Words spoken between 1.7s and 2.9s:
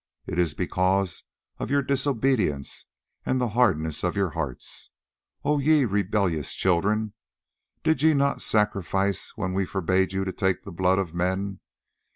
disobedience